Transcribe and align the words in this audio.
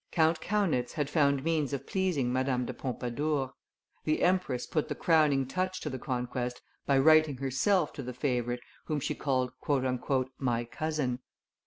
Count 0.11 0.41
Kaunitz 0.41 0.93
had 0.93 1.11
found 1.11 1.43
means 1.43 1.73
of 1.73 1.85
pleasing 1.85 2.33
Madame 2.33 2.65
de 2.65 2.73
Pompadour; 2.73 3.53
the 4.03 4.23
empress 4.23 4.65
put 4.65 4.87
the 4.87 4.95
crowning 4.95 5.45
touch 5.45 5.79
to 5.79 5.91
the 5.91 5.99
conquest 5.99 6.59
by 6.87 6.97
writing 6.97 7.37
herself 7.37 7.93
to 7.93 8.01
the 8.01 8.11
favorite, 8.11 8.61
whom 8.85 8.99
she 8.99 9.13
called 9.13 9.51
"My 10.39 10.65
cousin." 10.65 11.19